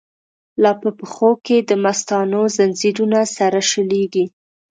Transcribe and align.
لا 0.61 0.71
په 0.81 0.89
پښو 0.99 1.29
کی 1.45 1.57
دمستانو، 1.71 2.41
ځنځیرونه 2.55 3.19
سره 3.37 3.59
شلیږی 3.69 4.25